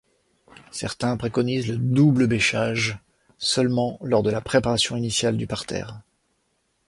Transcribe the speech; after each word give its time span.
Certaines 0.71 1.19
préconisent 1.19 1.67
le 1.67 1.77
double-bêchage 1.77 2.97
seulement 3.37 3.99
lors 4.01 4.23
de 4.23 4.31
la 4.31 4.41
préparation 4.41 4.95
initiale 4.97 5.37
du 5.37 5.45
parterre. 5.45 6.01